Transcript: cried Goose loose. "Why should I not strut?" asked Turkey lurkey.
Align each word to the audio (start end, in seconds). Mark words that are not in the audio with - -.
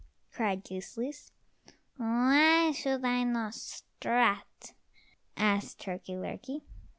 cried 0.31 0.63
Goose 0.63 0.97
loose. 0.97 1.31
"Why 1.97 2.71
should 2.71 3.05
I 3.05 3.23
not 3.23 3.53
strut?" 3.53 4.73
asked 5.37 5.81
Turkey 5.81 6.13
lurkey. 6.15 6.63